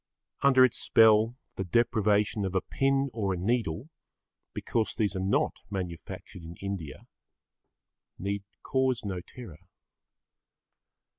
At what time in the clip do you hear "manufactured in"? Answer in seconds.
5.69-6.55